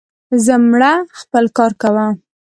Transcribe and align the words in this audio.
زه 0.45 0.55
مړه, 0.69 0.93
خپل 1.19 1.45
کار 1.57 1.71
کوه. 1.81 2.05